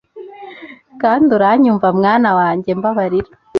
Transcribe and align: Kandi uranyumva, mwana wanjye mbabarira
Kandi 1.01 1.27
uranyumva, 1.37 1.87
mwana 1.99 2.29
wanjye 2.39 2.69
mbabarira 2.79 3.29